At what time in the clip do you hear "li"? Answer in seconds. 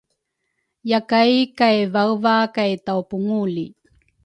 3.55-3.65